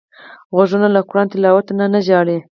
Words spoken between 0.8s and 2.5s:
له قران تلاوت نه ژاړي